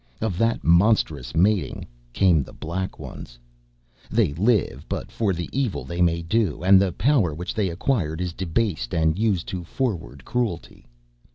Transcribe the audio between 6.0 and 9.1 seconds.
may do, and the power which they acquired is debased